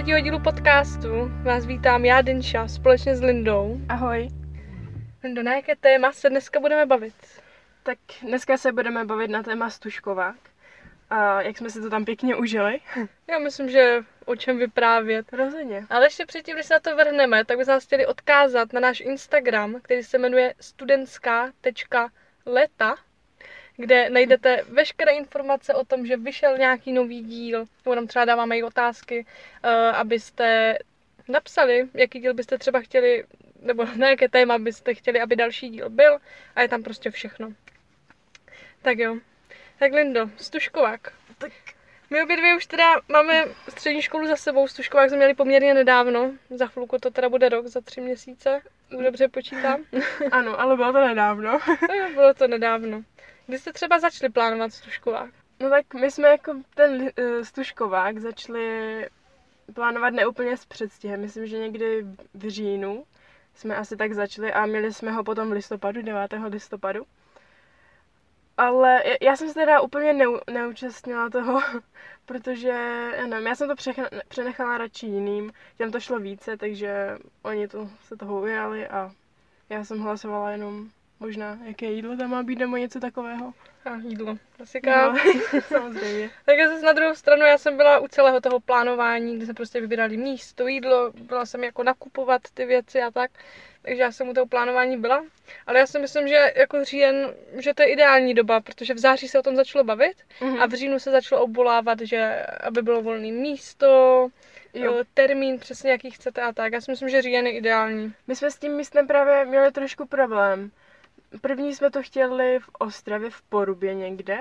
[0.00, 1.08] třetího dílu podcastu
[1.42, 3.80] vás vítám já, Denša, společně s Lindou.
[3.88, 4.28] Ahoj.
[5.24, 7.14] Lindo, na jaké téma se dneska budeme bavit?
[7.82, 10.36] Tak dneska se budeme bavit na téma Stužkovák.
[11.10, 12.80] A jak jsme si to tam pěkně užili.
[13.30, 15.32] Já myslím, že o čem vyprávět.
[15.32, 15.86] Rozhodně.
[15.90, 19.00] Ale ještě předtím, když se na to vrhneme, tak bych vás chtěli odkázat na náš
[19.00, 22.96] Instagram, který se jmenuje studentská.leta,
[23.76, 28.58] kde najdete veškeré informace o tom, že vyšel nějaký nový díl, nebo tam třeba dáváme
[28.58, 29.26] i otázky,
[29.64, 30.78] uh, abyste
[31.28, 33.24] napsali, jaký díl byste třeba chtěli,
[33.62, 36.18] nebo na jaké téma byste chtěli, aby další díl byl
[36.56, 37.52] a je tam prostě všechno.
[38.82, 39.16] Tak jo.
[39.78, 41.12] Tak Lindo, Stužkovák.
[41.38, 41.52] Tak
[42.10, 46.32] My obě dvě už teda máme střední školu za sebou, Stužkovák jsme měli poměrně nedávno,
[46.50, 48.60] za chvilku to teda bude rok, za tři měsíce,
[49.04, 49.84] dobře počítám.
[50.30, 51.58] ano, ale bylo to nedávno.
[51.88, 53.02] No bylo to nedávno.
[53.50, 55.30] Kdy jste třeba začali plánovat Stužkovák?
[55.60, 57.08] No tak my jsme jako ten uh,
[57.42, 59.06] Stužkovák začali
[59.74, 61.20] plánovat neúplně s předstihem.
[61.20, 62.02] Myslím, že někdy
[62.34, 63.04] v říjnu
[63.54, 66.32] jsme asi tak začali a měli jsme ho potom v listopadu, 9.
[66.48, 67.04] listopadu.
[68.56, 71.60] Ale já- jsem se teda úplně neu, neúčastnila toho,
[72.26, 72.68] protože,
[73.16, 73.74] já nevím, já jsem to
[74.28, 79.10] přenechala radši jiným, těm to šlo více, takže oni to se toho ujali a
[79.68, 80.90] já jsem hlasovala jenom
[81.20, 83.52] možná, jaké jídlo tam má být nebo něco takového.
[83.84, 85.12] A jídlo, klasika.
[85.12, 85.18] No,
[85.68, 86.30] samozřejmě.
[86.46, 89.80] Tak zase na druhou stranu já jsem byla u celého toho plánování, kdy jsme prostě
[89.80, 93.30] vybírali místo, jídlo, byla jsem jako nakupovat ty věci a tak.
[93.82, 95.24] Takže já jsem u toho plánování byla.
[95.66, 99.28] Ale já si myslím, že jako říjen, že to je ideální doba, protože v září
[99.28, 100.60] se o tom začalo bavit Mhm.
[100.60, 104.28] a v říjnu se začalo obvolávat, že aby bylo volné místo,
[104.74, 104.94] Jo.
[105.00, 106.72] eh, termín přesně jaký chcete a tak.
[106.72, 108.14] Já si myslím, že říjen je ideální.
[108.26, 110.70] My jsme s tím místem právě měli trošku problém.
[111.40, 114.38] První jsme to chtěli v Ostravě, v Porubě někde,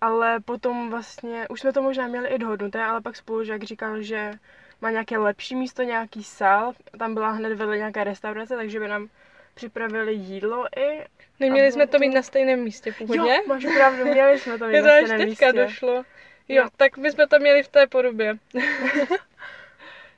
[0.00, 4.32] ale potom vlastně, už jsme to možná měli i dohodnuté, ale pak spolužák říkal, že
[4.80, 9.08] má nějaké lepší místo, nějaký sál, tam byla hned vedle nějaká restaurace, takže by nám
[9.54, 11.06] připravili jídlo i.
[11.40, 13.34] Neměli jsme to mít na stejném místě původně?
[13.36, 15.52] Jo, máš pravdu, měli jsme to mít Je to na stejném teďka místě.
[15.62, 15.94] došlo.
[15.94, 16.04] Jo,
[16.48, 16.68] Jo.
[16.76, 18.38] tak my jsme to měli v té podobě.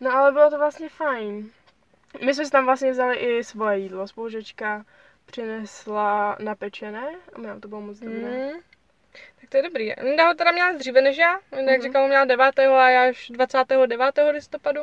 [0.01, 1.51] No ale bylo to vlastně fajn.
[2.25, 4.09] My jsme si tam vlastně vzali i svoje jídlo.
[4.09, 4.85] Spolužečka
[5.33, 8.21] přinesla napečené a nám to bylo moc dobré.
[8.21, 8.61] Mm.
[9.41, 9.93] Tak to je dobrý.
[10.03, 11.41] Linda ho teda měla dříve než já.
[11.53, 11.89] Linda, jak Mhm.
[11.89, 12.59] říkala, měla 9.
[12.59, 14.31] a já až 29.
[14.33, 14.81] listopadu.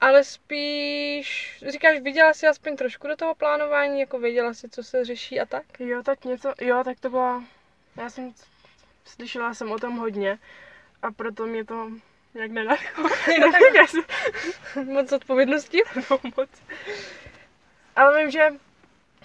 [0.00, 5.04] Ale spíš, říkáš, viděla jsi aspoň trošku do toho plánování, jako věděla si, co se
[5.04, 5.80] řeší a tak?
[5.80, 7.44] Jo, tak něco, jo, tak to byla,
[7.96, 8.32] já jsem,
[9.04, 10.38] slyšela jsem o tom hodně
[11.02, 11.90] a proto mě to
[12.34, 13.08] nějak nenadchlo.
[14.84, 15.82] Moc odpovědností.
[16.08, 16.50] to moc.
[17.96, 18.48] Ale vím, že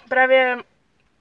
[0.08, 0.56] právě,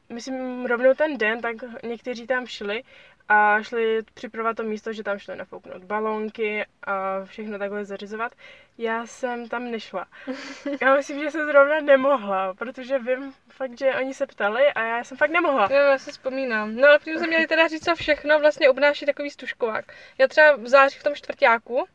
[0.10, 2.84] myslím, rovnou ten den, tak někteří tam šli
[3.30, 8.32] a šli připravovat to místo, že tam šli nafouknout balónky a všechno takhle zařizovat.
[8.78, 10.06] Já jsem tam nešla.
[10.82, 15.04] Já myslím, že jsem zrovna nemohla, protože vím fakt, že oni se ptali a já
[15.04, 15.70] jsem fakt nemohla.
[15.72, 16.76] Jo, já si vzpomínám.
[16.76, 19.86] No ale protože jsme měli teda říct, co všechno vlastně obnáší takový stužkovák.
[20.18, 21.86] Já třeba v září v tom čtvrtáku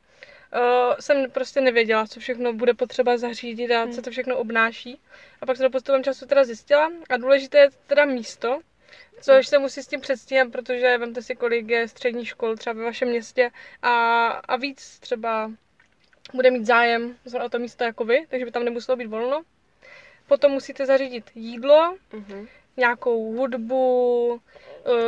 [0.54, 5.00] uh, jsem prostě nevěděla, co všechno bude potřeba zařídit a co to všechno obnáší.
[5.40, 6.90] A pak jsem to postupem času teda zjistila.
[7.10, 8.60] A důležité je teda místo,
[9.20, 12.84] což se musí s tím předstihem, protože vemte si, kolik je střední škol třeba ve
[12.84, 13.50] vašem městě
[13.82, 15.50] a, a víc třeba
[16.34, 19.42] bude mít zájem o to místo jako vy, takže by tam nemuselo být volno.
[20.26, 22.48] Potom musíte zařídit jídlo, Mhm.
[22.76, 24.40] Nějakou hudbu,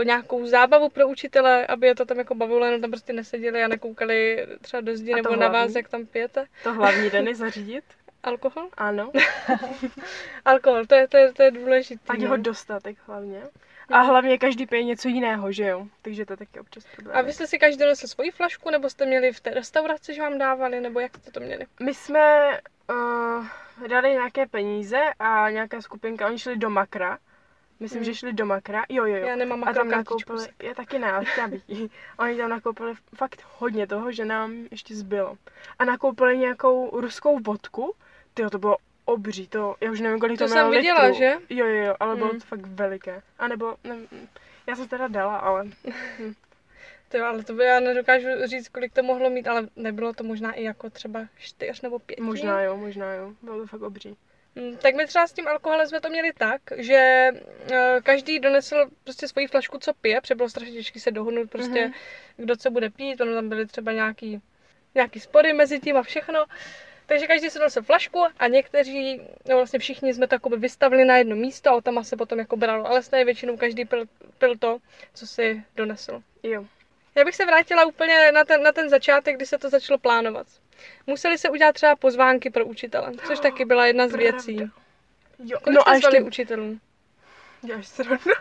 [0.00, 3.62] eh, nějakou zábavu pro učitele, aby je to tam jako bavilo, jenom tam prostě neseděli
[3.62, 5.74] a nekoukali třeba do zdi A nebo to na vás, hlavní?
[5.74, 6.46] jak tam pijete.
[6.62, 7.84] To hlavní den je zařídit.
[8.22, 8.68] Alkohol?
[8.76, 9.12] Ano.
[10.44, 12.04] Alkohol, to je, to je, to je důležité.
[12.08, 12.28] Ať no.
[12.28, 13.42] ho dostatek hlavně.
[13.90, 15.86] A hlavně každý pije něco jiného, že jo?
[16.02, 17.16] Takže to je taky občas problém.
[17.16, 20.22] A vy jste si každý donesl svoji flašku, nebo jste měli v té restauraci, že
[20.22, 21.66] vám dávali, nebo jak jste to měli?
[21.80, 22.48] My jsme
[22.90, 23.46] uh,
[23.88, 27.18] dali nějaké peníze a nějaká skupinka, oni šli do Makra.
[27.80, 28.04] Myslím, Hmm.
[28.04, 28.82] že šli do Makra.
[28.88, 29.26] Jo, jo, jo.
[29.26, 31.62] Já nemám a tam nakoupili, já taky ne, ale chtěla bych.
[32.18, 35.36] Oni tam nakoupili fakt hodně toho, že nám ještě zbylo.
[35.78, 37.94] A nakoupili nějakou ruskou vodku.
[38.34, 41.18] Tyjo, to bylo obří, to, já už nevím, kolik to, To jsem viděla, litrů.
[41.18, 41.36] že?
[41.50, 42.40] Jo, jo, jo, ale bylo Mm.
[42.40, 43.22] to fakt veliké.
[43.38, 44.08] A nebo, nevím,
[44.66, 45.64] já jsem teda dala, ale
[47.08, 50.52] To, ale to by já nedokážu říct, kolik to mohlo mít, ale nebylo to možná
[50.52, 52.20] i jako třeba čtyř nebo pět.
[52.20, 54.16] možná jo, možná jo, bylo to fakt obří.
[54.58, 57.28] Mm, Tak my třeba s tím alkoholem jsme to měli tak, že
[57.72, 61.84] eh, každý donesl prostě svoji flašku, co pije, protože bylo strašně těžké se dohodnout prostě,
[61.84, 61.92] Mhm.
[62.36, 64.40] kdo co bude pít, ono tam byly třeba nějaký,
[64.94, 66.44] nějaký spory mezi tím a všechno.
[67.06, 71.16] Takže každý si donesl flašku a někteří, no vlastně všichni jsme to jakoby vystavili na
[71.16, 74.04] jedno místo a tam se potom jako bralo, ale stejně většinou každý pil,
[74.38, 74.78] pil to,
[75.14, 76.22] co si donesl.
[76.42, 76.64] Jo.
[77.14, 80.46] Já bych se vrátila úplně na ten, na ten začátek, kdy se to začalo plánovat.
[81.06, 84.56] Museli se udělat třeba pozvánky pro učitele, což taky byla jedna z věcí.
[85.44, 86.78] Jo, Kolik no a ještě, učitelů?
[87.62, 88.34] já se rovno,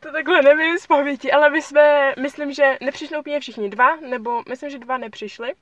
[0.00, 4.42] to takhle nevím z paměti, ale my jsme, myslím, že nepřišli úplně všichni dva, nebo
[4.48, 5.54] myslím, že dva nepřišli.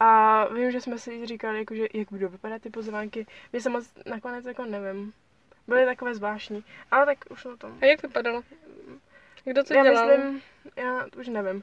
[0.00, 3.26] A vím, že jsme si říkali, jako, že jak budou vypadat ty pozvánky.
[3.52, 5.12] My se moc nakonec jako nevím.
[5.66, 6.64] Byly takové zvláštní.
[6.90, 7.78] Ale tak už o tom.
[7.82, 8.42] A jak vypadalo?
[9.44, 10.06] Kdo to já dělal?
[10.06, 10.42] myslím,
[10.76, 11.62] já už nevím.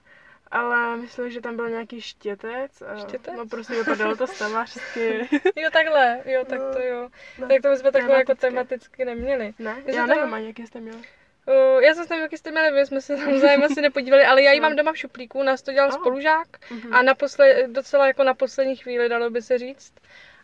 [0.51, 2.81] Ale myslím, že tam byl nějaký štětec.
[2.81, 3.33] A, Štětec?
[3.37, 5.29] No prostě vypadalo to stavařsky.
[5.55, 7.09] Jo, takhle, jo, tak to jo.
[7.39, 9.53] No, Tak to bychom takhle jako tematicky neměli.
[9.59, 10.97] Ne, My já jsme nevím ani, jaký jste měli.
[10.97, 14.41] Uh, já jsem tam, jaký jste měli, my jsme se tam zájem asi nepodívali, ale
[14.43, 15.95] já ji mám doma v šuplíku, nás to dělal Oh.
[15.95, 16.93] spolužák Mhm.
[16.93, 19.93] a naposled, docela jako na poslední chvíli, dalo by se říct.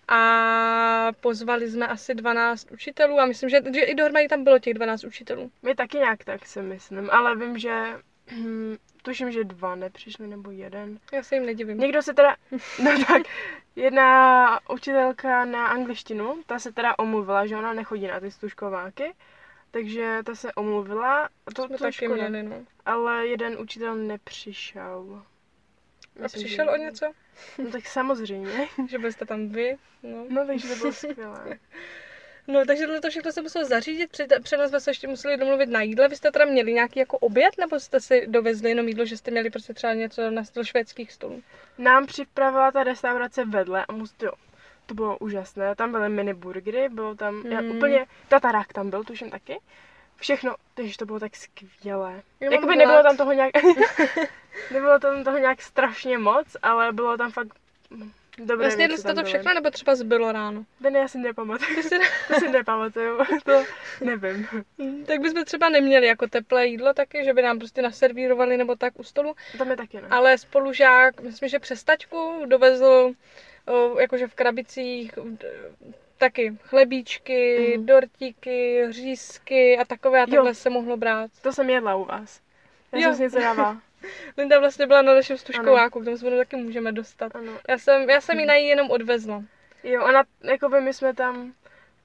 [0.08, 4.74] A pozvali jsme asi 12 učitelů a myslím, že, že i dohromady tam bylo těch
[4.74, 5.52] 12 učitelů.
[5.62, 7.84] My taky nějak tak si myslím, ale vím, že
[9.02, 11.00] tuším, že dva nepřišli, nebo jeden.
[11.14, 11.78] Já se jim nedivím.
[11.78, 12.36] Někdo se teda,
[12.84, 13.22] no tak,
[13.76, 19.14] jedna učitelka na angličtinu, ta se teda omluvila, že ona nechodí na ty stužkováky,
[19.72, 22.30] takže ta se omluvila, to, jsme to taky škoda.
[22.30, 22.66] měli, no.
[22.86, 25.24] Ale jeden učitel nepřišel.
[26.26, 27.12] A přišel o něco?
[27.58, 28.68] No tak samozřejmě.
[28.90, 29.78] Že byste tam vy?
[30.04, 30.26] No.
[30.30, 31.60] No takže to bylo skvělé.
[32.48, 35.70] no takže tohle to všechno se muselo zařídit, před, nás jsme se ještě museli domluvit
[35.70, 36.08] na jídle.
[36.08, 39.32] Vy jste teda měli nějaký jako oběd, nebo jste si dovezli jenom jídlo, že jste
[39.32, 41.44] měli prostě třeba něco na styl švédských stolů?
[41.78, 44.32] Nám připravila ta restaurace vedle a musí, jo,
[44.86, 45.76] to bylo úžasné.
[45.76, 47.72] Tam byly mini burgery, bylo tam já, Mm.
[47.76, 49.60] úplně, tatarák tam byl, tuším taky.
[50.18, 52.22] Všechno, takže to bylo tak skvělé.
[52.40, 53.52] Jakoby nebylo tam toho nějak,
[54.72, 57.54] nebylo tam toho nějak strašně moc, ale bylo tam fakt
[58.38, 60.66] dobré Vlastně jste to všechno, nebo třeba zbylo ráno?
[60.82, 63.64] Ten já si nepamatuju, Ty si- to si nepamatuju, to
[64.02, 64.48] nevím.
[65.06, 69.00] tak bychom třeba neměli jako teplé jídlo taky, že by nám prostě naservírovali nebo tak
[69.00, 70.08] u stolu, Tam je taky ne.
[70.10, 73.14] ale spolužák, myslím, že přes taťku dovezl
[74.00, 75.12] jakože v krabicích
[76.18, 77.86] taky chlebíčky, Mhm.
[77.86, 80.28] dortíky, řízky a takové a Jo.
[80.36, 81.32] takhle se mohlo brát.
[81.42, 82.40] To jsem jedla u vás.
[82.92, 83.04] Já Jo.
[83.06, 83.82] jsem si něco dávala.
[84.38, 87.36] Linda vlastně byla na našem stužkováku, k tomu se taky můžeme dostat.
[87.36, 87.52] Ano.
[87.70, 89.44] Já jsem, já jsem ji na jí jenom odvezla.
[89.84, 91.54] Jo, ona, jakoby my jsme tam,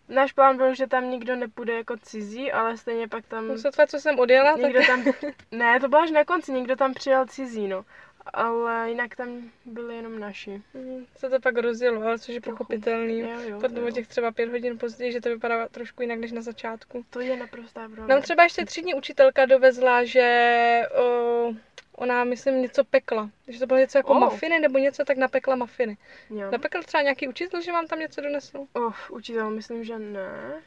[0.08, 3.90] náš plán byl, že tam nikdo nepůjde jako cizí, ale stejně pak tam, Musím tvrdit,
[3.90, 5.04] co jsem odjela, tak někdo tam,
[5.50, 7.84] ne, to bylo až na konci, někdo tam přijel cizí, no.
[8.32, 10.62] Ale jinak tam byli jenom naši.
[10.74, 12.56] Mm, se to pak rozjelo, ale což je Trochu.
[12.56, 13.18] pochopitelný.
[13.18, 13.90] Jo, jo, Potom to o jo.
[13.90, 17.04] těch třeba pět hodin později, že to vypadá trošku jinak než na začátku.
[17.10, 18.06] To je naprostá pravda.
[18.14, 21.52] Nám třeba ještě třídní učitelka dovezla, že o,
[21.96, 23.30] ona, myslím, něco pekla.
[23.48, 24.20] Že to bylo něco jako Oh.
[24.20, 25.96] mafiny nebo něco, tak napekla mafiny.
[26.30, 26.50] Jo.
[26.50, 28.58] Napekl třeba nějaký učitel, že vám tam něco donesl?
[28.88, 30.62] Uf, učitel, myslím, že ne.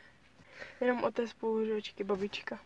[0.82, 2.60] Jenom od té spolužečky, babička.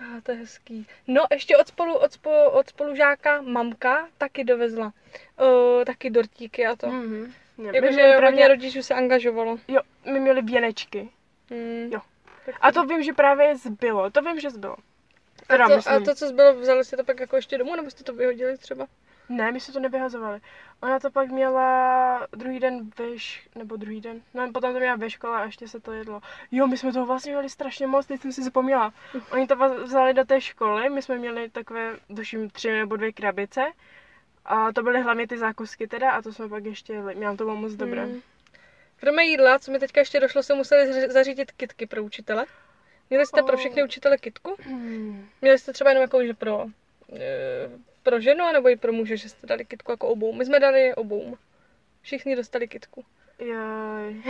[0.00, 0.86] Já, to je hezký.
[1.06, 4.92] No, ještě od, spolu, od, spolu, od spolužáka mamka taky dovezla.
[5.38, 6.86] O, taky dortíky a to.
[6.86, 7.02] Mm.
[7.02, 7.32] Mhm.
[7.58, 9.58] Jo, my Jakože hodně právě, rodičů se angažovalo.
[9.68, 11.08] jo, my měli věnečky.
[11.50, 11.92] Mm.
[11.92, 12.00] Jo.
[12.60, 14.10] A to vím, že právě zbylo.
[14.10, 14.76] To vím, že zbylo.
[15.46, 15.96] Teda a, to, myslím.
[15.96, 18.58] a to, co zbylo, vzali jste to pak jako ještě domů, nebo jste to vyhodili
[18.58, 18.86] třeba?
[19.28, 20.40] Ne, my jsme to nevyhazovali.
[20.82, 23.48] Ona to pak měla druhý den ve š...
[23.54, 26.20] nebo druhý den, no potom to měla ve škole a ještě se to jedlo.
[26.52, 28.92] Jo, my jsme toho vlastně měli strašně moc, teď jsem si zapomněla.
[29.30, 33.60] Oni to vzali do té školy, my jsme měli takové, duším, tři nebo dvě krabice.
[34.44, 37.14] A to byly hlavně ty zákusky teda a to jsme pak ještě jeli.
[37.14, 38.06] Měla to bylo moc dobré.
[38.06, 38.20] Mm.
[38.96, 42.46] Kromě jídla, co mi teďka ještě došlo, se museli zařídit kitky pro učitele.
[43.10, 43.58] Měli jste pro Oh.
[43.58, 44.56] všechny učitele kitku?
[44.62, 45.28] Hmm.
[45.40, 46.66] Měli jste třeba jenom jako, že pro,
[47.16, 47.70] e,
[48.04, 50.32] pro ženu, nebo i pro muže, že jste dali kitku jako obou.
[50.32, 51.36] My jsme dali obou.
[52.02, 53.04] Všichni dostali kitku.
[53.38, 54.22] Jaj.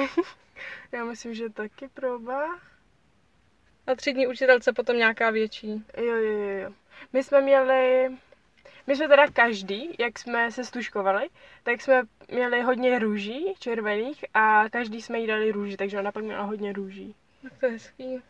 [0.92, 2.60] Já myslím, že taky proba.
[3.86, 5.84] A třídní učitelce potom nějaká větší.
[5.96, 6.72] Jo, jo, jo, jo.
[7.12, 8.08] My jsme měli,
[8.86, 11.28] my jsme teda každý, jak jsme se stužkovali,
[11.62, 16.24] tak jsme měli hodně růží červených a každý jsme jí dali růži, takže ona pak
[16.24, 17.14] měla hodně růží.
[17.42, 18.22] Tak to je hezký.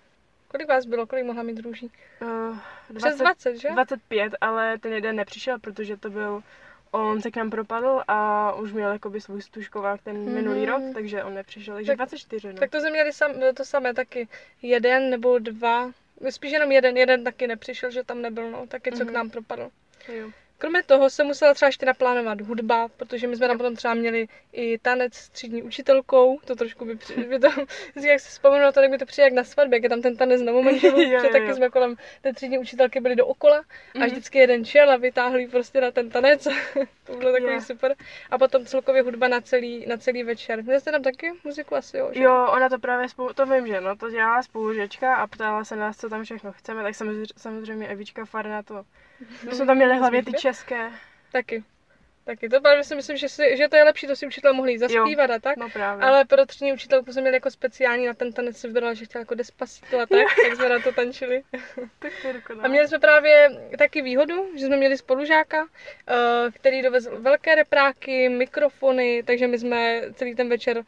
[0.54, 1.06] Kolik vás bylo?
[1.06, 1.90] Kolik mohla mít růží?
[2.22, 2.58] Uh,
[2.96, 3.68] Přes 20, že?
[3.70, 6.42] 25, ale ten jeden nepřišel, protože to byl,
[6.90, 10.34] on se k nám propadl a už měl jakoby svůj stužkovák ten Mhm.
[10.34, 12.58] minulý rok, takže on nepřišel, takže Tak- 24, no.
[12.58, 14.28] Tak to jsme měli sam, to samé taky.
[14.62, 15.90] Jeden nebo dva.
[16.30, 19.14] Spíš jenom jeden, jeden taky nepřišel, že tam nebyl, no, taky co k Mhm.
[19.14, 19.70] nám propadl.
[20.08, 20.30] jo.
[20.64, 24.26] Kromě toho se musela třeba ještě naplánovat hudba, protože my jsme tam potom třeba měli
[24.52, 27.48] i tanec s třídní učitelkou, to trošku by, při, by to,
[28.06, 30.16] jak si vzpomenu to, tak mi to přijde jak na svatbě, jak je tam ten
[30.16, 34.06] tanec na momentu, že taky jsme kolem té třídní učitelky byli dookola a Mhm.
[34.06, 36.44] vždycky jeden šel a vytáhl jí prostě na ten tanec,
[37.04, 37.60] to bylo takový Jo.
[37.60, 37.94] super.
[38.30, 40.62] A potom celkově hudba na celý, na celý večer.
[40.64, 42.10] Měli jste tam taky muziku asi, jo?
[42.14, 42.22] že?
[42.22, 45.76] Jo, ona to právě spolu, to vím, že no, to dělala spolužečka a ptala se
[45.76, 48.84] nás, co tam všechno chceme, tak samozřejmě, samozřejmě Evička Farna to.
[49.42, 50.90] My jsme tam měli hlavně ty české.
[51.32, 51.64] Taky.
[52.24, 54.78] Taky to právě si myslím, že, si, že to je lepší, to si učitel mohli
[54.78, 55.56] zaspívat a tak.
[55.56, 56.04] No právě.
[56.04, 59.20] Ale pro třídní učitelku jsme měli jako speciální na ten tanec si vybrala, že chtěla
[59.20, 61.42] jako despacito a tak, tak jsme na to tančili.
[61.98, 62.12] tak
[62.46, 62.64] to.
[62.64, 65.66] A měli jsme právě taky výhodu, že jsme měli spolužáka,
[66.08, 70.84] eh, který dovezl velké repráky, mikrofony, takže my jsme celý ten večer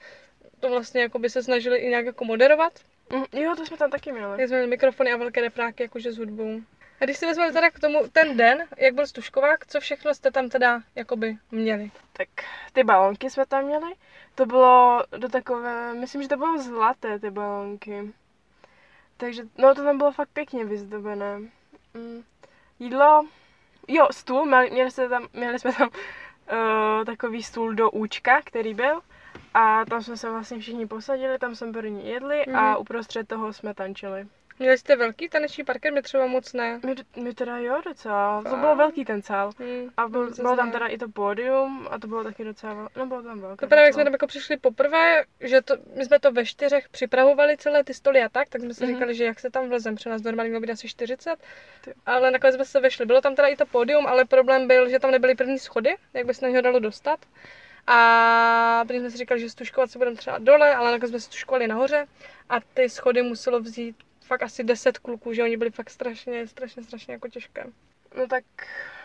[0.61, 2.73] to vlastně jako by se snažili i nějak jako moderovat.
[3.12, 4.37] Mm, Jo, to jsme tam taky měli.
[4.37, 6.61] Tak jsme měli mikrofony a velké repráky jakože s hudbou.
[7.00, 10.30] A když si vezmeme teda k tomu ten den, jak byl stužkovák, co všechno jste
[10.30, 11.90] tam teda jakoby měli?
[12.12, 12.28] Tak
[12.72, 13.92] ty balonky jsme tam měli.
[14.34, 18.12] To bylo do takové, myslím, že to bylo zlaté ty balonky.
[19.16, 21.38] Takže, no to tam bylo fakt pěkně vyzdobené.
[21.94, 22.22] Mm.
[22.78, 23.26] Jídlo,
[23.88, 28.74] jo, stůl, měli, měli, jsme tam, měli jsme tam uh, takový stůl do účka, který
[28.74, 29.00] byl.
[29.54, 32.58] A tam jsme se vlastně všichni posadili, tam jsme první jedli mm-hmm.
[32.58, 32.76] a Mhm.
[32.80, 34.26] uprostřed toho jsme tančili.
[34.58, 36.80] Měli jste velký taneční parket, my třeba moc ne.
[36.86, 38.58] My, my teda jo docela, to Fakt?
[38.60, 39.50] bylo velký ten sál.
[39.58, 39.90] Hmm.
[39.96, 43.22] A byl, bylo tam teda i to pódium a to bylo taky docela, no bylo
[43.22, 43.60] tam velké.
[43.66, 46.88] To právě, jak jsme tam jako přišli poprvé, že to, my jsme to ve čtyřech
[46.88, 48.94] připravovali celé ty stoly a tak, tak jsme si Mhm.
[48.94, 51.36] říkali, že jak se tam vlezem, při nás normálně mělo být asi 40,
[51.84, 51.94] Ty.
[52.06, 53.06] ale nakonec jsme se vešli.
[53.06, 56.26] Bylo tam teda i to pódium, ale problém byl, že tam nebyly první schody, jak
[56.26, 57.20] by se na něho dalo dostat.
[57.86, 61.66] A když jsme si říkali, že stužkovat se budeme třeba dole, ale nakonec jsme stužkovali
[61.68, 62.06] nahoře
[62.48, 63.96] a ty schody muselo vzít
[64.26, 67.64] fakt asi 10 kluků, že oni byli fakt strašně, strašně, strašně jako těžké.
[68.16, 68.45] No tak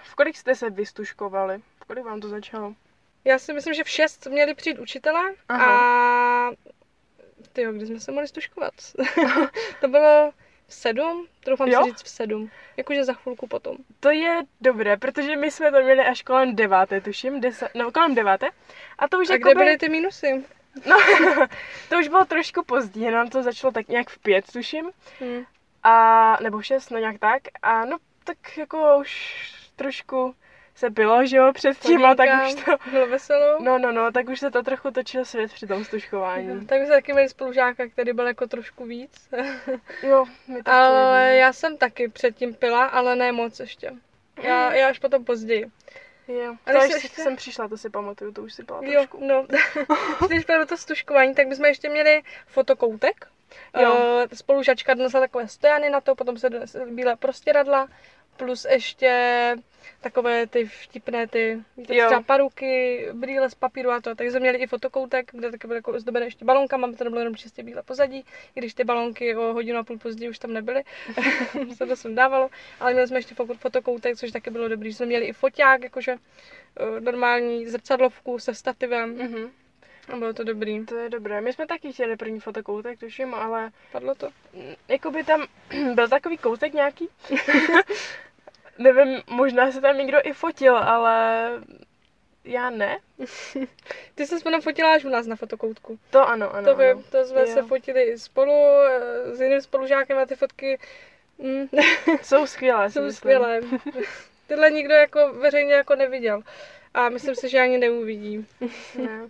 [0.04, 1.62] v kolik jste se vystuškovali?
[1.76, 2.76] V kolik vám to začalo?
[3.26, 5.66] Já si myslím, že v 6 měli přijít učitelé Aha.
[5.66, 6.52] a
[7.54, 8.74] ty kdy jsme se mohli stuškovat?
[9.82, 10.32] to bylo
[10.68, 11.84] v 7, troufám Jo?
[11.84, 12.52] si říct v 7.
[12.78, 13.78] Jakože za chvilku potom.
[14.00, 18.16] To je dobré, protože my jsme to měli až kolem deváté, tuším, deset, no kolem
[18.16, 18.50] deváté.
[19.00, 20.44] A to už A jako kde byly ty minusy?
[20.86, 20.98] No,
[21.90, 24.92] to už bylo trošku pozdě, nám to začalo tak nějak v pět, tuším.
[25.22, 25.44] Hm.
[25.84, 27.42] A, nebo šest, no nějak tak.
[27.62, 29.42] A no, tak jako už
[29.76, 30.36] trošku
[30.76, 32.72] se bylo, že jo, předtím a tak už to...
[32.92, 33.60] Bylo veselo.
[33.62, 36.66] No, no, no, tak už se to trochu točil svět při tom stuškování.
[36.66, 39.30] Tak jsme taky měli spolužáka, který byl jako trošku víc.
[40.04, 40.78] Jo, my taky.
[40.78, 43.92] ale já jsem taky předtím pila, ale ne moc ještě.
[44.44, 45.66] Já, já až potom později.
[46.40, 49.26] Jo, Ale to ještě- jsem přišla, to si pamatuju, to už si byla Jo, trošku.
[49.26, 49.46] no.
[50.28, 53.28] Když bylo to stužkování, tak bychom ještě měli fotokoutek.
[53.82, 53.94] Jo.
[53.94, 53.98] Uh,
[54.34, 56.50] spolužačka donesla takové stojany na to, potom se
[56.90, 57.88] bílé prostěradla,
[58.46, 59.56] plus ještě
[60.02, 62.06] takové ty vtipné ty, Jo.
[62.06, 64.16] třeba paruky, brýle z papíru a to.
[64.16, 67.36] Takže jsme měli i fotokoutek, kde taky byly jako ozdobené ještě balonkama, to nebylo jenom
[67.36, 70.84] čistě bílé pozadí, i když ty balonky o hodinu a půl později už tam nebyly,
[71.78, 74.94] se to sundávalo, ale měli jsme ještě fo- fotokoutek, což taky bylo dobrý.
[74.94, 79.52] Jsme měli i foťák, jakože eh, normální zrcadlovku se stativem Mhm.
[80.14, 80.86] a bylo to dobrý.
[80.86, 81.42] To je dobré.
[81.42, 84.30] My jsme taky chtěli první fotokoutek, tuším, ale Padlo to?
[84.88, 85.48] jakoby tam
[85.96, 87.10] byl takový koutek nějaký.
[88.82, 91.50] Nevím, možná se tam někdo i fotil, ale
[92.44, 93.00] já ne.
[94.16, 96.00] Ty jsi se fotila až u nás na fotokoutku.
[96.10, 96.68] To ano, ano.
[96.72, 97.04] to, by, ano.
[97.12, 97.48] to jsme Jo.
[97.48, 98.54] se fotili spolu
[98.86, 100.80] eh, s jiným spolužákem a ty fotky
[101.38, 101.68] mm,
[102.22, 103.18] Jsou skvělé, jsou myslím.
[103.18, 103.62] skvělé.
[104.48, 106.42] Tyhle nikdo jako veřejně jako neviděl.
[106.94, 108.48] A myslím si, že ani neuvidí.
[108.96, 109.30] Ne.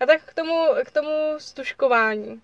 [0.00, 2.42] A tak k tomu, k tomu stužkování.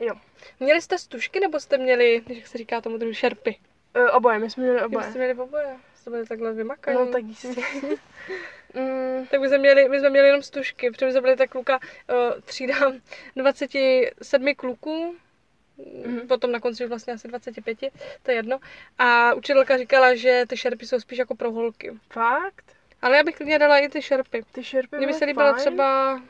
[0.00, 0.14] Jo.
[0.60, 3.56] Měli jste stužky nebo jste měli, jak se říká tomu druhu, šerpy?
[3.94, 4.86] E, oboje, my jsme měli Oboje.
[4.98, 5.10] oboje.
[5.10, 5.76] Jste měli oboje?
[5.94, 6.98] Jste byli takhle vymakaní?
[6.98, 7.48] No tak jistě.
[8.74, 11.50] mm, Tak my jsme měli, my jsme měli jenom stužky, protože my jsme byli tak
[11.50, 12.74] kluka uh, třída
[13.36, 15.14] 27 kluků,
[16.06, 16.28] Mhm.
[16.28, 17.78] potom na konci vlastně asi 25,
[18.22, 18.58] to je jedno.
[18.98, 21.92] A učitelka říkala, že ty šerpy jsou spíš jako pro holky.
[22.12, 22.64] fakt?
[23.02, 24.42] Ale já bych klidně dala i ty šerpy.
[24.52, 26.20] Ty šerpy Mně by se líbila fajn, třeba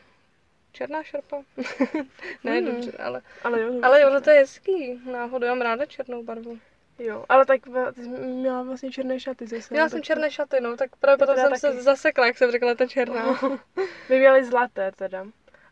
[0.73, 1.43] černá šerpa.
[2.45, 2.65] ne, Mhm.
[2.75, 5.01] dobře, ale, Ale jo, ale ono to je hezký.
[5.13, 6.59] Náhodou, já mám ráda černou barvu.
[6.99, 7.25] Jo.
[7.29, 7.61] Ale tak
[7.95, 9.75] ty jsi měla vlastně černé šaty zase.
[9.75, 11.83] Měla jsem tak černé šaty, no, tak právě To potom jsem se taky.
[11.83, 13.41] zasekla, jak jsem řekla, ta černá.
[14.09, 15.27] My měli zlaté teda.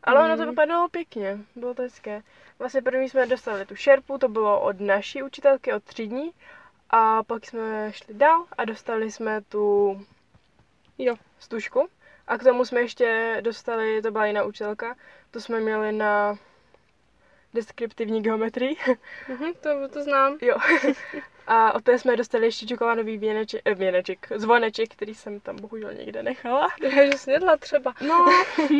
[0.04, 0.48] Ale ono to Mm.
[0.48, 2.22] vypadalo pěkně, bylo to hezké.
[2.58, 6.32] Vlastně první jsme dostali tu šerpu, to bylo od naší učitelky, od třídní.
[6.90, 9.96] A pak jsme šli dál a dostali jsme tu
[10.98, 11.14] Jo.
[11.38, 11.88] stužku.
[12.26, 14.96] A k tomu jsme ještě dostali, to byla jiná učitelka,
[15.30, 16.38] to jsme měli na
[17.54, 18.76] deskriptivní geometrii.
[19.28, 20.38] Mhm, to, to znám.
[20.42, 20.56] jo.
[21.46, 25.94] A od té jsme dostali ještě čokoládový věneček, eh, věneček, zvoneček, který jsem tam bohužel
[25.94, 26.68] někde nechala.
[26.94, 27.94] Že snědla třeba.
[28.08, 28.26] No,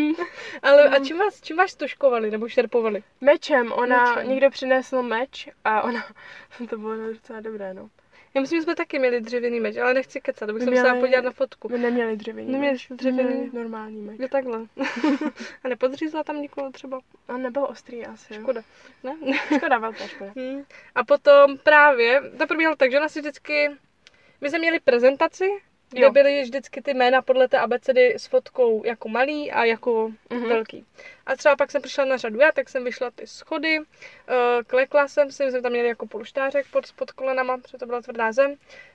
[0.62, 3.02] Ale a čím vás, čím vás stužkovali nebo šerpovali?
[3.20, 4.14] Mečem, ona.
[4.14, 4.28] Mečem.
[4.28, 6.04] někdo přinesl meč a ona,
[6.70, 7.90] to bylo docela dobré, no.
[8.34, 10.92] Já myslím, že jsme taky měli dřevěný meč, ale nechci kecat, abych My se musela
[10.92, 11.68] měli- podívat na fotku.
[11.68, 12.88] My neměli dřevěný Neměli meč.
[12.90, 13.34] dřevěný?
[13.34, 14.20] Měli normální meč.
[14.20, 14.60] Je takhle.
[15.64, 17.00] a nepodřízla tam nikoho třeba?
[17.28, 18.34] A nebyl ostrý asi.
[18.34, 18.62] Škoda.
[19.04, 19.16] Ne?
[19.56, 20.32] Škoda, velká škoda.
[20.36, 20.64] Hmm.
[20.94, 23.70] A potom právě, to probíhalo tak, že ona si vždycky,
[24.40, 25.50] my jsme měli prezentaci
[25.92, 26.10] kde Jo.
[26.12, 30.48] byly vždycky ty jména podle té abecedy s fotkou jako malý a jako Mhm.
[30.48, 30.86] velký.
[31.26, 33.84] A třeba pak jsem přišla na řadu já, tak jsem vyšla ty schody, uh,
[34.66, 38.02] klekla jsem si, my jsme tam měli jako polštářek pod, pod kolenama, protože to byla
[38.02, 38.50] tvrdá zem.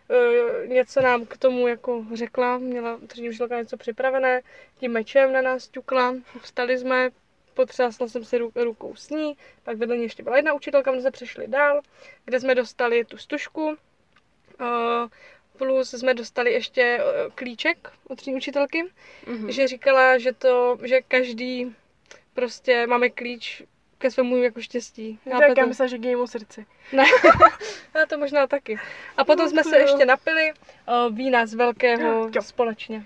[0.09, 4.41] Uh, něco nám k tomu jako řekla, měla tržní učitelka něco připravené,
[4.79, 7.09] tím mečem na nás ťukla, vstali jsme,
[7.53, 11.01] potřásla jsem si ru- rukou s ní, pak vedle ní ještě byla jedna učitelka, my
[11.01, 11.81] jsme přešli dál,
[12.25, 13.65] kde jsme dostali tu stužku,
[14.61, 14.67] uh,
[15.57, 18.83] plus jsme dostali ještě uh, klíček od třídní učitelky,
[19.27, 19.51] Mhm.
[19.51, 21.75] že říkala, že to, že každý
[22.33, 23.63] prostě máme klíč
[23.97, 25.19] ke svému jako štěstí.
[25.23, 25.61] Tak Chápete?
[25.61, 26.65] já myslím, že k jejímu srdci.
[26.91, 27.03] Ne,
[27.93, 28.79] ale to možná taky.
[29.17, 29.81] A potom No jsme se jo.
[29.81, 32.41] ještě napili uh, vína z velkého Jo.
[32.41, 33.03] společně.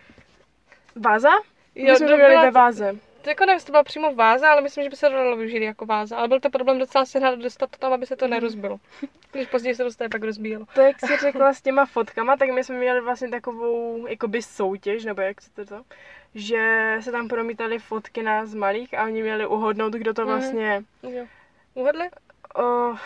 [0.96, 1.30] Váza?
[1.76, 2.96] Jo, My jsme to byla- ve váze.
[3.28, 5.86] Jako nevím, to byla přímo váza, ale myslím, že by se to dalo využít jako
[5.86, 6.18] váza.
[6.18, 8.32] Ale byl to problém docela se dostat to tam, aby se to Mhm.
[8.34, 8.80] nerozbilo.
[9.32, 10.66] Když později se dostane, pak rozbíjelo.
[10.74, 15.06] To, jak jsi řekla s těma fotkama, tak my jsme měli vlastně takovou jakoby soutěž,
[15.06, 15.84] nebo jak se to to,
[16.36, 20.32] že se tam promítaly fotky nás malých a oni měli uhodnout, kdo to Mhm.
[20.32, 20.84] vlastně...
[21.04, 21.26] Jo.
[21.74, 22.10] Uhodli?
[22.56, 22.98] Oh,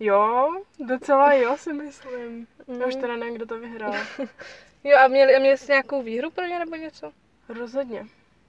[0.00, 2.46] jo, docela jo, si myslím.
[2.80, 3.94] Já už teda nevím, kdo to vyhrál.
[4.84, 7.12] Jo, a měli, a měli jste nějakou výhru pro ně nebo něco?
[7.48, 8.06] Rozhodně.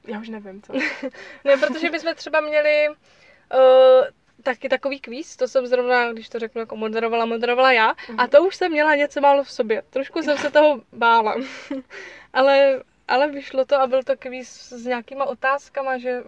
[0.08, 0.74] Já už nevím, co.
[1.44, 4.06] Ne, protože bychom třeba měli uh,
[4.44, 7.94] taky takový kvíz, to jsem zrovna, když to řeknu, jako moderovala, moderovala já.
[8.10, 8.20] Mhm.
[8.20, 9.84] A to už jsem měla něco málo v sobě.
[9.90, 11.36] Trošku jsem se toho bála.
[12.34, 16.24] ale, ale vyšlo to a byl to kvíz s nějakýma otázkama, že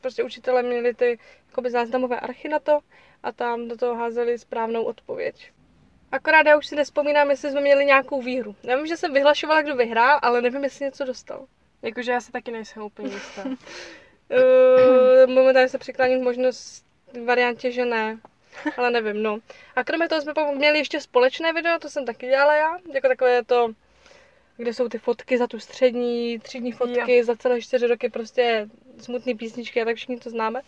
[0.00, 1.18] prostě učitelé měli ty
[1.48, 2.78] jakoby záznamové archy na to
[3.22, 5.52] a tam do toho házeli správnou odpověď.
[6.12, 8.56] Akorát já už si nespomínám, jestli jsme měli nějakou výhru.
[8.62, 11.46] Já vím, že jsem vyhlašovala, kdo vyhrál, ale nevím, jestli něco dostal.
[11.82, 13.44] Jakože já se taky nejsem úplně jistá.
[13.44, 13.56] Uh,
[15.34, 16.84] momentálně se přikláním k možnost
[17.24, 18.18] variantě, že ne.
[18.76, 19.38] Ale nevím, no.
[19.76, 22.78] A kromě toho jsme měli ještě společné video, to jsem taky dělala já.
[22.92, 23.68] Jako takové to,
[24.56, 29.34] kde jsou ty fotky za tu střední, třídní fotky, za celé čtyři roky prostě smutné
[29.34, 30.60] písničky a tak všichni to známe.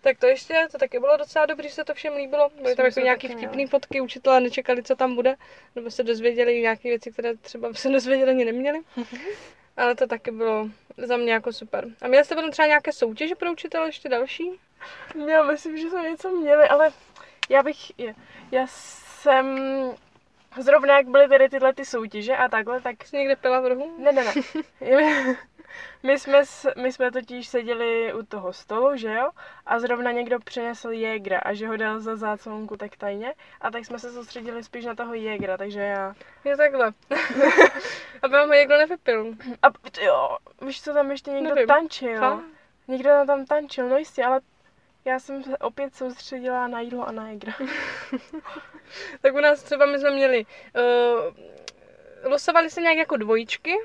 [0.00, 2.50] Tak to ještě, to taky bylo docela dobrý, že se to všem líbilo.
[2.62, 5.36] Byly tam jako taky vtipné fotky, učitelé nečekali, co tam bude,
[5.76, 8.80] nebo se dozvěděli nějaké věci, které třeba se dozvěděli ani neměli.
[9.80, 11.86] Ale to taky bylo za mě jako super.
[12.02, 14.50] A měli jste potom třeba nějaké soutěže pro učitele ještě další?
[15.26, 16.90] Já myslím, že jsme něco měli, ale
[17.50, 17.76] já bych,
[18.52, 19.58] já jsem,
[20.58, 23.94] zrovna jak byly tady tyhle ty soutěže a takhle, tak Jsi někde pila v rohu?
[23.98, 24.34] Ne, ne, ne.
[26.02, 29.30] My jsme, s- my jsme totiž seděli u toho stolu, že jo?
[29.66, 33.34] A zrovna někdo přinesl Jägra a že ho dal za záclonku tak tajně.
[33.60, 36.14] A tak jsme se soustředili spíš na toho Jägra, takže já...
[36.44, 36.92] Je takhle.
[38.22, 39.34] Aby vám ho někdo nevypil.
[39.62, 39.66] A
[40.02, 40.36] jo,
[40.66, 41.68] víš co, tam ještě někdo Nevím.
[41.68, 42.18] tančil.
[42.20, 42.44] Fakt?
[42.88, 44.40] Někdo tam tančil, no jistě, ale
[45.04, 47.52] já jsem se opět soustředila na jídlo a na Jägra.
[49.20, 53.76] Tak u nás třeba my jsme měli, uh, losovali se nějak jako dvojičky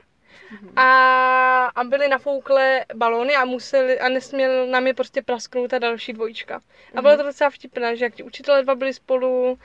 [0.75, 6.13] a, a byly nafoukle balony a museli, a nesměl nám je prostě prasknout ta další
[6.13, 6.61] dvojička.
[6.95, 9.59] A bylo to docela vtipné, že jak ti učitelé dva byli spolu,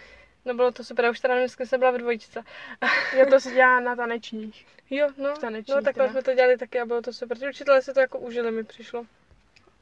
[0.44, 2.42] no bylo to super, já už teda jestli jsem byla ve dvojičce.
[3.16, 4.66] Já to se dělá na tanečních.
[4.90, 6.12] Jo, no, Tanečních no takhle teda.
[6.12, 7.38] jsme to dělali taky a bylo to super.
[7.38, 9.06] Ti učitelé si to jako užili, mi přišlo.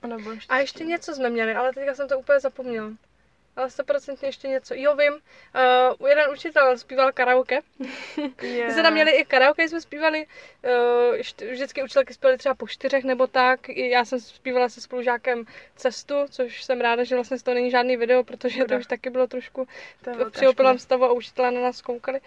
[0.06, 0.46] Nebo ještě...
[0.52, 2.88] A ještě něco jsme měli, ale teďka jsem to úplně zapomněla.
[3.56, 4.74] Ale 100% ještě něco.
[4.74, 5.12] Jo, vím,
[6.00, 7.60] uh, jeden učitel zpíval karaoke.
[8.42, 8.64] Je.
[8.66, 10.26] My jsme tam měli i karaoke, jsme zpívali,
[10.64, 10.70] uh,
[11.16, 13.68] št- vždycky učitelky zpívaly třeba po čtyřech nebo tak.
[13.68, 15.44] I Já jsem zpívala se spolužákem
[15.76, 18.78] cestu, což jsem ráda, že vlastně z toho není žádný video, protože to Škoda.
[18.78, 19.68] už taky bylo trošku
[20.04, 22.20] To v stavu a učitelé na nás koukali.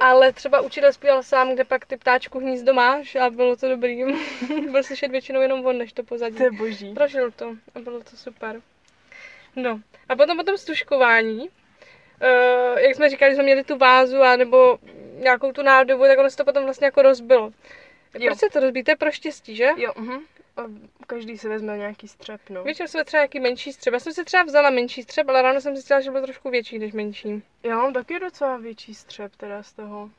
[0.00, 4.04] Ale třeba učitel zpíval sám, kde pak ty ptáčku hnízdo máš a bylo to dobrý.
[4.70, 6.36] Byl slyšet většinou jenom on, než to pozadí.
[6.36, 6.94] To je boží.
[6.94, 8.60] Prožil to a bylo to super.
[9.56, 11.40] No a potom potom stužkování.
[11.40, 14.78] Uh, jak jsme říkali, že jsme měli tu vázu a nebo
[15.18, 17.52] nějakou tu nádobu, tak ono se to potom vlastně jako rozbilo.
[18.18, 18.26] Jo.
[18.26, 19.68] Proč se to je pro štěstí, že?
[19.76, 20.16] Jo, uh
[20.58, 20.62] A
[21.06, 22.64] každý si vezme nějaký střep, no.
[22.64, 23.94] Většinou jsme třeba nějaký menší střep.
[23.94, 26.78] Já jsem si třeba vzala menší střep, ale ráno jsem zjistila, že byl trošku větší
[26.78, 27.42] než menší.
[27.62, 30.10] Já mám taky docela větší střep teda z toho.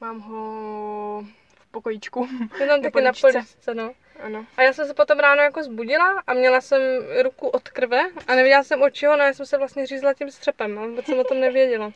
[0.00, 2.28] Mám ho v pokojíčku.
[2.60, 3.92] Je tam taky na poličce, no.
[4.20, 4.46] ano.
[4.56, 6.80] A já jsem se potom ráno jako zbudila a měla jsem
[7.22, 10.30] ruku od krve a nevěděla jsem od čeho, no já jsem se vlastně řízla tím
[10.30, 11.92] střepem, ale vůbec jsem o tom nevěděla.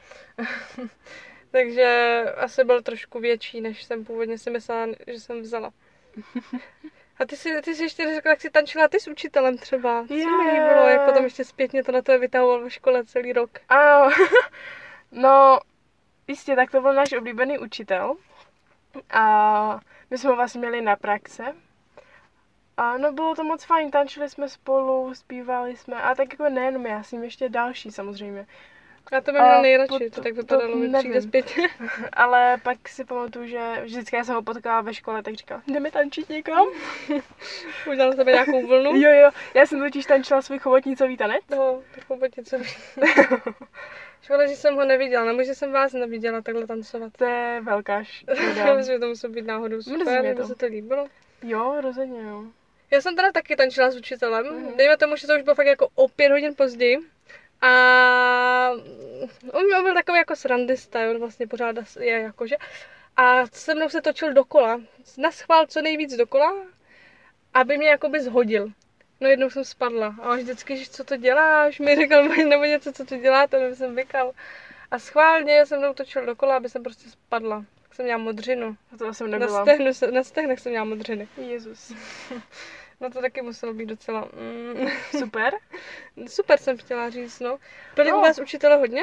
[1.51, 5.73] Takže asi byl trošku větší, než jsem původně si myslela, že jsem vzala.
[7.21, 10.03] A ty si, ty si ještě řekla, jak jsi tančila ty s učitelem třeba.
[10.03, 13.33] To se mi líbilo, jak potom ještě zpětně to na to vytahoval ve škole celý
[13.33, 13.51] rok.
[13.69, 14.09] A
[15.13, 15.61] no,
[16.27, 18.17] jistě, tak to byl náš oblíbený učitel.
[19.11, 19.81] A
[20.11, 21.55] my jsme ho vlastně měli na praxe.
[22.77, 26.03] A no bylo to moc fajn, tančili jsme spolu, zpívali jsme.
[26.03, 28.47] A tak jako nejenom já, s ním ještě další samozřejmě.
[29.13, 31.69] Já to mám na nejradši, to tak to vypadalo, mi přijde zpětně.
[32.13, 35.91] Ale pak si pamatuju, že vždycky já jsem ho potkala ve škole, tak říkala, jdeme
[35.91, 36.67] tančit někam?
[37.91, 38.97] Udělal tebe nějakou vlnu.
[38.97, 41.41] Jo, jo, já jsem totiž tančila svůj chobotnicový tanec.
[41.51, 42.57] No, takovou něco.
[44.23, 47.13] Škoda, že jsem ho neviděla, nebo že jsem vás neviděla takhle tancovat.
[47.17, 48.75] To je velká škoda.
[48.75, 50.47] Myslím, že to muselo být náhodou super, nebo to.
[50.47, 51.07] se to líbilo.
[51.43, 52.45] Jo, rozhodně, jo.
[52.91, 54.47] Já jsem teda taky tančila s učitelem.
[54.47, 54.57] Mhm.
[54.57, 54.77] Mm-hmm.
[54.77, 56.99] Dejme tomu, že to už bylo fakt jako o pět hodin později.
[57.63, 58.71] A
[59.53, 62.57] on byl takový jako srandista, on vlastně pořád je jakože.
[63.17, 64.81] A se mnou se točil dokola.
[65.19, 66.55] Na schvál co nejvíc dokola,
[67.55, 68.69] aby mě jakoby zhodil.
[69.21, 72.93] No jednou jsem spadla a on vždycky, že co to děláš, mi říkal nebo něco,
[72.93, 74.33] co to děláte, nebo jsem vykal.
[74.91, 77.65] A schválně se mnou točil dokola, aby jsem prostě spadla.
[77.83, 78.77] Tak jsem měla modřinu.
[78.95, 79.63] A to jsem Na, nebyla.
[79.65, 81.29] stehnu, se- na stehnech jsem měla modřiny.
[81.37, 81.93] Jezus.
[83.01, 84.29] No to taky muselo být docela...
[84.33, 85.55] Mm, Super.
[86.29, 87.59] super jsem chtěla říct, no.
[87.97, 88.21] Byli u No.
[88.21, 89.03] vás učitele hodně?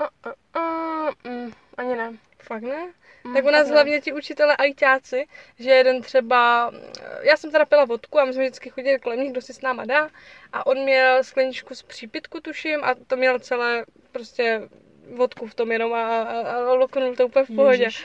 [0.00, 2.12] Uh, uh, uh, mm, ani ne.
[2.42, 2.92] Fakt ne?
[3.24, 3.72] Mm, Tak u nás ne.
[3.72, 5.26] hlavně ti učitele ajťáci,
[5.58, 6.72] že jeden třeba,
[7.20, 9.60] já jsem teda pila vodku a my jsme vždycky chodili kolem nich, kdo si s
[9.60, 10.08] náma dá
[10.52, 14.68] a on měl skleničku z přípitku, tuším, a to měl celé prostě
[15.16, 17.88] vodku v tom jenom a, a, a loknul to úplně v pohodě.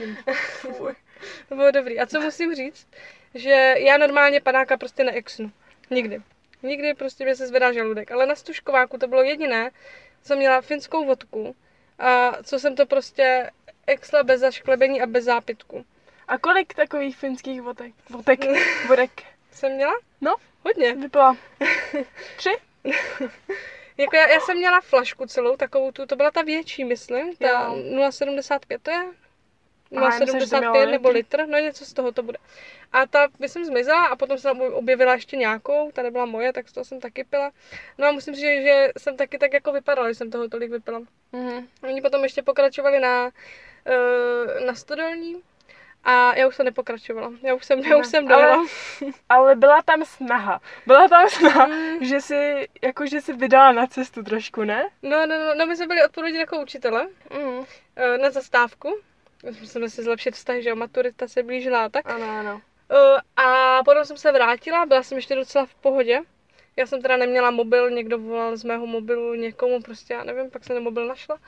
[1.50, 2.00] To bylo dobrý.
[2.00, 2.88] A co musím říct,
[3.36, 5.52] že já normálně panáka prostě neexnu.
[5.90, 6.22] Nikdy.
[6.64, 8.12] Nikdy prostě mě se zvedá žaludek.
[8.12, 9.72] Ale na stužkováku to bylo jediné,
[10.24, 11.56] co měla finskou vodku
[12.00, 13.50] a co jsem to prostě
[13.88, 15.86] exla bez zašklebení a bez zápitku.
[16.28, 17.94] A kolik takových finských vodek?
[18.10, 18.40] Vodek?
[18.88, 19.24] Vodek.
[19.52, 19.94] Jsem měla?
[20.22, 20.36] No.
[20.64, 20.96] Hodně.
[20.96, 21.38] Vypila.
[22.38, 22.58] Tři?
[23.98, 27.48] Jako já, já jsem měla flašku celou, takovou tu, to byla ta větší, myslím, ta
[27.48, 27.76] Jo.
[27.76, 29.06] 0,75 to je?
[29.92, 31.46] Myslím, to mělo 0,75 nebo litr.
[31.48, 32.38] no něco z toho to bude.
[32.92, 36.70] A ta by jsem zmizela a potom jsem objevila ještě nějakou, ta nebyla moje, tak
[36.70, 37.52] z toho jsem taky pila.
[37.98, 40.72] No a musím říct, že, že jsem taky tak jako vypadala, že jsem toho tolik
[40.72, 41.02] vypila.
[41.32, 41.68] Mhm.
[41.84, 45.42] Oni potom ještě pokračovali na, uh, na stodolní
[46.04, 47.32] a já už jsem nepokračovala.
[47.44, 48.66] Já už jsem, já už jsem ale- dojela.
[49.30, 50.62] Ale byla tam snaha.
[50.86, 52.06] Byla tam snaha, Mm.
[52.06, 54.84] že si, jako že si vydala na cestu trošku, ne?
[55.02, 57.64] No, no, no, no, my jsme byli odpovědi jako učitele Mm.
[57.96, 59.00] eh, na zastávku.
[59.44, 62.10] Musíme si zlepšit vztah, že jo, maturita se blížila tak.
[62.10, 62.62] Ano, ano.
[62.92, 66.20] Eh, A potom jsem se vrátila, byla jsem ještě docela v pohodě.
[66.76, 70.64] Já jsem teda neměla mobil, někdo volal z mého mobilu někomu, prostě já nevím, pak
[70.64, 71.40] jsem ten mobil našla.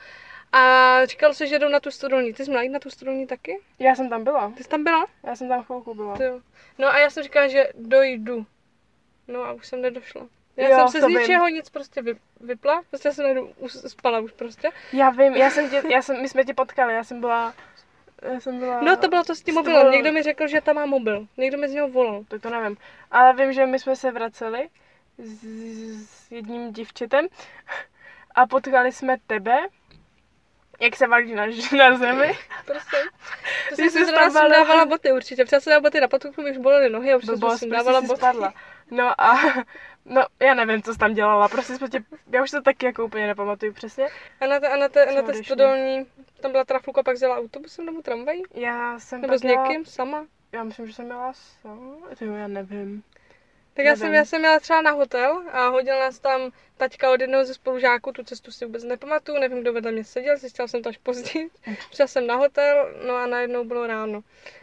[0.52, 2.32] A říkal se, že jdou na tu studolní.
[2.32, 3.60] Ty jsi měla jít na tu studolní taky?
[3.78, 4.52] Já jsem tam byla.
[4.56, 5.06] Ty jsi tam byla?
[5.26, 6.16] Já jsem tam chvilku byla.
[6.16, 6.40] Ty jo.
[6.78, 8.46] No a já jsem říkala, že dojdu.
[9.28, 10.28] No a už jsem nedošla.
[10.56, 11.18] Já Jo, jsem se z vím.
[11.18, 14.70] ničeho nic prostě vy, vypla, prostě jsem nejdu, už spala už prostě.
[14.92, 17.54] Já vím, já jsem tě, já jsem, my jsme tě potkali, já jsem byla,
[18.32, 18.80] já jsem byla...
[18.80, 21.26] No to bylo to s tím mobilem, bylo- někdo mi řekl, že tam má mobil,
[21.36, 22.24] někdo mi z něho volal.
[22.28, 22.76] Tak to nevím.
[23.10, 24.68] Ale vím, že my jsme se vraceli
[25.18, 25.42] s,
[26.06, 27.26] s jedním divčetem
[28.34, 29.56] a potkali jsme tebe,
[30.80, 31.46] jak se valí na,
[31.78, 32.38] na zemi.
[32.66, 32.96] Prostě.
[33.68, 35.44] To Ty jsem jsi si zrovna spadla, dávala boty určitě.
[35.44, 37.66] Třeba jsem dávala boty na patůku, mi už bolely nohy a už jsem Blbost, si
[37.66, 38.16] prostě boty.
[38.20, 38.54] spadla.
[38.90, 39.40] No a
[40.04, 43.04] no, já nevím, co jsi tam dělala, prostě jsme tě, já už to taky jako
[43.04, 44.06] úplně nepamatuju přesně.
[44.40, 46.06] A na té, a na té, na té stodolní,
[46.40, 48.42] tam byla trafluka, pak vzala autobusem nebo tramvají?
[48.54, 50.26] Já jsem Nebo s jela- někým, sama?
[50.52, 53.02] Já myslím, že jsem jela sama, to jo, já nevím.
[53.74, 57.20] Tak já jsem, já jsem jela třeba na hotel a hodil nás tam taťka od
[57.20, 60.82] jednoho ze spolužáků, tu cestu si vůbec nepamatuju, nevím, kdo vedle mě seděl, zjistila jsem
[60.82, 61.50] to až později.
[61.88, 64.20] Přišla jsem na hotel, no a najednou bylo ráno.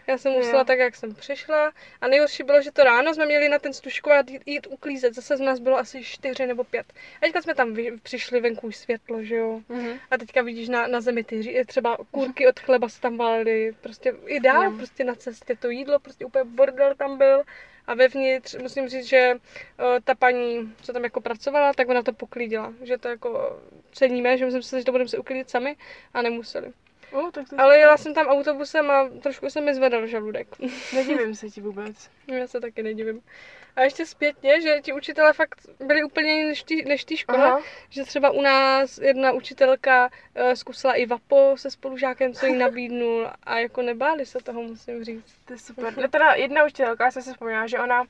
[0.08, 3.50] Já jsem musela tak, jak jsem přišla a nejhorší bylo, že to ráno jsme měli
[3.50, 6.94] na ten stužkovat jít, jít uklízet, zase z nás bylo asi čtyři nebo pět.
[7.18, 9.62] A teďka jsme tam vy, přišli venku už světlo, že jo.
[9.70, 10.00] Mhm.
[10.12, 14.16] A teďka vidíš na, na zemi ty třeba kůrky od chleba se tam valily, prostě
[14.26, 14.72] i dál, Jo.
[14.78, 17.44] prostě na cestě to jídlo, prostě úplně bordel tam byl.
[17.90, 22.14] A vevnitř musím říct, že uh, ta paní, co tam jako pracovala, tak ona to
[22.14, 22.74] poklidila.
[22.82, 23.60] Že to jako
[23.92, 25.76] ceníme, že jsme si že to budeme si uklidit sami
[26.14, 26.74] a nemuseli.
[27.12, 30.48] O, tak to Ale jela jsem tam autobusem a trošku se mi zvedal žaludek.
[30.94, 32.10] nedivím se ti vůbec.
[32.28, 33.22] Já se taky nedivím.
[33.80, 37.48] A ještě zpětně, že ti učitelé fakt byli úplně jiní než tý, než tý škole.
[37.48, 37.60] Aha.
[37.90, 43.30] Že třeba u nás jedna učitelka uh, zkusila i vapo se spolužákem, co jí nabídnul
[43.44, 45.36] a jako nebáli se toho, musím říct.
[45.46, 45.98] To je super.
[45.98, 48.04] No teda jedna učitelka, já jsem si vzpomněla, že ona,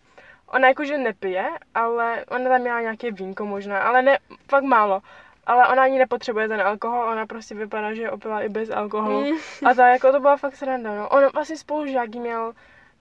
[0.47, 5.01] ona jakože nepije, ale ona tam měla nějaké vínko možná, ale ne, fakt málo.
[5.45, 9.25] Ale ona ani nepotřebuje ten alkohol, ona prostě vypadá, že je opila i bez alkoholu.
[9.25, 9.37] Mm.
[9.65, 11.09] A ta jako to byla fakt sranda, no.
[11.09, 12.53] On vlastně spolužák měl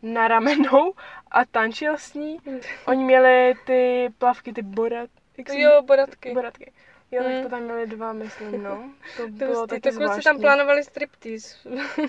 [0.03, 0.93] na ramenou
[1.31, 2.39] a tančil s ní.
[2.87, 6.33] Oni měli ty plavky, ty borat, jak Jo, boratky.
[6.35, 6.73] boratky.
[7.11, 7.43] Jo, tak Mm.
[7.43, 8.91] to tam měli dva, myslím, no.
[9.17, 10.23] To To, bylo ty, taky to zvláštní.
[10.23, 11.69] tam plánovali striptease.
[11.71, 11.85] no.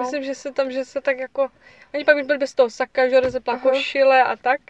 [0.00, 1.48] Myslím, že se tam, že se tak jako...
[1.94, 3.62] Oni pak byli bez toho saka, že rozepla Aha.
[3.62, 4.60] košile a tak.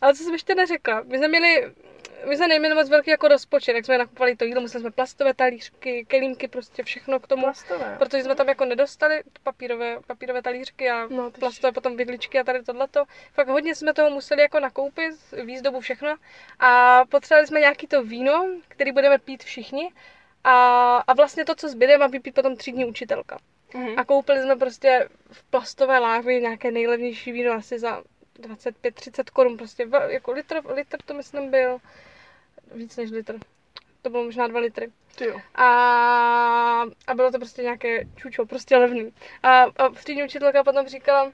[0.00, 1.72] Ale co jsem ještě neřekla, my jsme měli
[2.28, 5.34] my jsme neměli moc velký jako rozpočet, jak jsme nakupovali to jídlo, museli jsme plastové
[5.34, 7.96] talířky, kelímky, prostě všechno k tomu, Plastové.
[7.98, 12.44] protože jsme tam jako nedostali papírové, papírové talířky a No, to plastové potom vidličky a
[12.44, 13.04] tady tohleto.
[13.32, 16.16] Fakt hodně jsme toho museli jako nakoupit, výzdobu, všechno.
[16.58, 19.92] A potřebovali jsme nějaký to víno, který budeme pít všichni.
[20.44, 23.38] A, a vlastně to, co zbyde, má vypít potom třídní učitelka.
[23.74, 23.98] Mhm.
[23.98, 28.02] A koupili jsme prostě v plastové láhvi nějaké nejlevnější víno asi za
[28.38, 31.78] 25-30 korun, prostě jako litr, litr to myslím byl,
[32.74, 33.38] víc než litr.
[34.02, 34.92] To bylo možná 2 litry.
[35.16, 35.40] Ty jo.
[35.54, 35.66] A,
[37.06, 39.12] a bylo to prostě nějaké čučo, prostě levný.
[39.42, 41.32] A, a třídní učitelka potom říkala,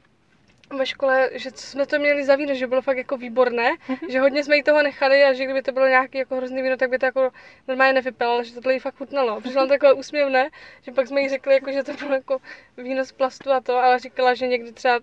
[0.78, 3.70] ve škole, že jsme to měli za víno, že bylo fakt jako výborné,
[4.08, 6.76] že hodně jsme jí toho nechali a že kdyby to bylo nějaký jako hrozný víno,
[6.76, 7.30] tak by to jako
[7.68, 9.40] normálně nevypilo, ale že tohle jí fakt chutnalo.
[9.40, 10.50] Přišlo nám takové úsměvné,
[10.82, 12.38] že pak jsme jí řekli, jako, že to bylo jako
[12.76, 15.00] víno z plastu a to, ale říkala, že někdy třeba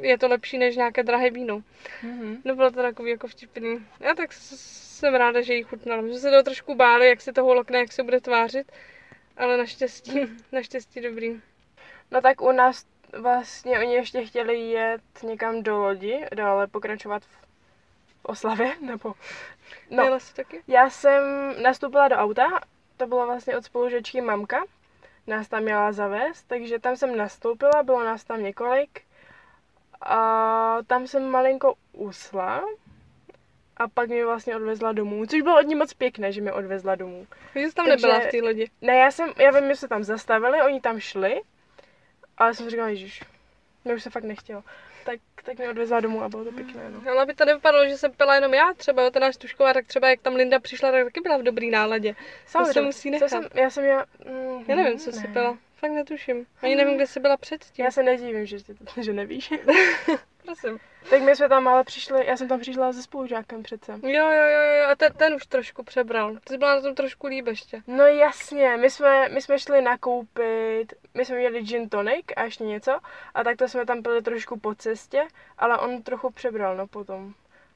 [0.00, 1.62] je to lepší než nějaké drahé víno.
[2.02, 2.42] Mhm.
[2.44, 3.86] No bylo to takový jako vtipný.
[4.00, 6.02] Já tak jsem ráda, že jí chutnalo.
[6.02, 8.72] My jsme se toho trošku báli, jak se to holokne, jak se bude tvářit,
[9.36, 10.20] ale naštěstí,
[10.52, 11.40] naštěstí dobrý.
[12.10, 12.84] No tak u nás
[13.20, 19.14] vlastně oni ještě chtěli jet někam do lodi, dále pokračovat v oslavě, nebo...
[19.90, 20.02] No.
[20.02, 20.62] Jela jsi taky?
[20.68, 21.22] já jsem
[21.62, 22.60] nastoupila do auta,
[22.96, 24.64] to bylo vlastně od spolužečky mamka,
[25.26, 29.02] nás tam měla zavést, takže tam jsem nastoupila, bylo nás tam několik
[30.00, 32.64] a tam jsem malinko usla
[33.76, 36.94] a pak mě vlastně odvezla domů, což bylo od ní moc pěkné, že mě odvezla
[36.94, 37.26] domů.
[37.52, 38.70] Takže jsi tam Takže- nebyla v té lodi.
[38.82, 41.40] Ne, já jsem, já vím, že se tam zastavili, oni tam šli,
[42.38, 43.22] ale jsem si říkala, ježiš,
[43.84, 44.64] mě už se fakt nechtělo.
[45.04, 47.10] Tak, tak mě odvezla domů a bylo to pěkné, no.
[47.10, 49.86] Ale aby to nevypadalo, že jsem pila jenom já, třeba jo, ta náš tušková, tak
[49.86, 52.14] třeba jak tam Linda přišla, tak taky byla v dobrý náladě.
[52.72, 53.28] se musí co nechat.
[53.28, 55.32] jsem, já jsem já, mm, Já nevím, co jsi ne.
[55.32, 55.58] pila.
[55.76, 56.46] Fakt netuším.
[56.62, 57.84] Ani nevím, kde jsi byla předtím.
[57.84, 59.52] Já se nedivím, že, ty to, že nevíš.
[60.44, 60.78] Prosím.
[61.10, 63.92] tak my jsme tam ale přišli, já jsem tam přišla se spolužákem přece.
[63.92, 66.34] Jo, jo, jo, jo, a ten, ten už trošku přebral.
[66.34, 67.82] Ty jsi byla na tom trošku líp ještě.
[67.86, 72.64] No jasně, my jsme, my jsme šli nakoupit, my jsme měli gin tonic a ještě
[72.64, 72.98] něco
[73.34, 75.26] a tak to jsme tam pili trošku po cestě,
[75.58, 77.34] ale on trochu přebral, no potom.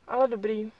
[0.09, 0.73] Ale dobrý.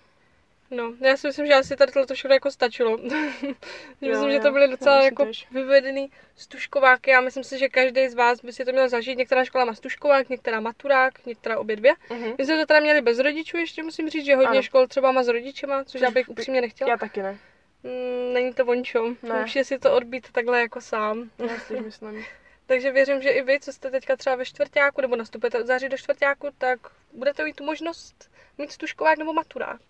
[0.71, 2.97] No, já si myslím, že asi tady tohle všechno jako stačilo.
[3.03, 3.57] myslím,
[4.01, 5.47] Jo, že jo, to byly docela já jako tež.
[5.51, 7.11] vyvedený stužkováky.
[7.11, 9.19] Já myslím si, že každý z vás by si to měl zažít.
[9.19, 11.93] Některá škola má stužkovák, některá maturák, některá obě dvě.
[12.11, 12.33] Mhm.
[12.39, 14.63] My jsme to teda měli bez rodičů ještě, musím říct, že hodně Ano.
[14.63, 16.91] škol třeba má s rodičema, což já Což bych by- upřímně nechtěla.
[16.91, 17.39] Já taky ne.
[17.83, 19.15] Mm, není to vončo.
[19.23, 19.41] Ne.
[19.41, 21.31] Musíte si to odbít takhle jako sám.
[21.49, 22.25] Já si myslím.
[22.67, 25.89] Takže věřím, že i vy, co jste teďka třeba ve čtvrtáku nebo nastupujete od září
[25.89, 26.79] do čtvrtáku, tak
[27.13, 29.81] budete mít tu možnost mít stužkovák nebo maturák.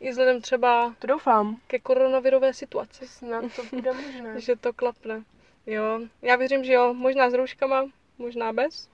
[0.00, 1.60] I vzhledem třeba To doufám.
[1.66, 4.40] ke koronavirové situaci, Snad to bude možné.
[4.40, 5.22] že to klapne.
[5.66, 7.84] Jo, já věřím, že jo, možná s rouškama,
[8.18, 8.88] možná bez.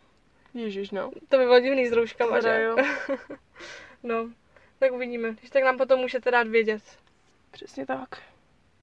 [0.54, 1.10] Ježíš, no.
[1.28, 2.62] To by bylo divný s rouškama, Teda že?
[2.62, 2.76] jo.
[4.02, 4.30] No,
[4.78, 5.32] tak uvidíme.
[5.32, 6.82] Když tak nám potom můžete dát vědět.
[7.50, 8.08] Přesně tak.